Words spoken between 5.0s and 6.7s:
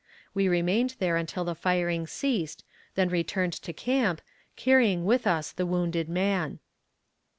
with us the wounded man.